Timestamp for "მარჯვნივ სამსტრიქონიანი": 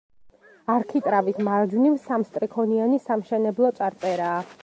1.49-3.01